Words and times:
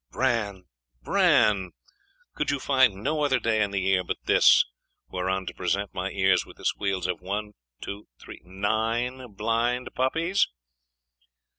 Bran! 0.09 0.63
Bran! 1.03 1.73
Could 2.33 2.49
you 2.49 2.59
find 2.59 3.03
no 3.03 3.23
other 3.23 3.39
day 3.39 3.61
in 3.61 3.69
the 3.69 3.81
year 3.81 4.03
but 4.03 4.17
this, 4.25 4.65
whereon 5.09 5.45
to 5.45 5.53
present 5.53 5.93
my 5.93 6.09
ears 6.09 6.43
with 6.43 6.57
the 6.57 6.65
squeals 6.65 7.05
of 7.05 7.21
one 7.21 7.51
two 7.81 8.07
three 8.17 8.41
nine 8.43 9.33
blind 9.35 9.93
puppies? 9.93 10.47